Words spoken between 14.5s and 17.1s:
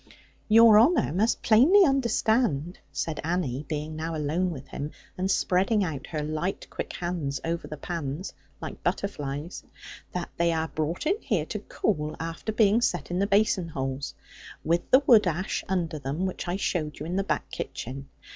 with the wood ash under them, which I showed you